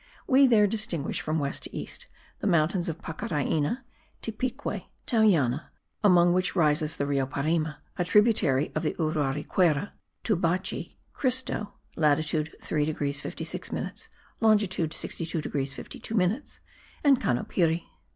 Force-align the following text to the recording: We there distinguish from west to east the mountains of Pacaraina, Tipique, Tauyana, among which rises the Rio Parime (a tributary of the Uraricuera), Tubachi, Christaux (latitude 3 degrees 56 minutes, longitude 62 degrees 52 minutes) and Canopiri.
We 0.25 0.47
there 0.47 0.65
distinguish 0.65 1.21
from 1.21 1.37
west 1.37 1.61
to 1.61 1.77
east 1.77 2.07
the 2.39 2.47
mountains 2.47 2.89
of 2.89 3.03
Pacaraina, 3.03 3.83
Tipique, 4.23 4.85
Tauyana, 5.05 5.69
among 6.03 6.33
which 6.33 6.55
rises 6.55 6.95
the 6.95 7.05
Rio 7.05 7.27
Parime 7.27 7.75
(a 7.97 8.03
tributary 8.03 8.71
of 8.73 8.81
the 8.81 8.93
Uraricuera), 8.97 9.91
Tubachi, 10.23 10.97
Christaux 11.13 11.73
(latitude 11.95 12.55
3 12.63 12.83
degrees 12.85 13.21
56 13.21 13.71
minutes, 13.71 14.09
longitude 14.39 14.91
62 14.91 15.39
degrees 15.39 15.71
52 15.71 16.15
minutes) 16.15 16.59
and 17.03 17.21
Canopiri. 17.21 17.83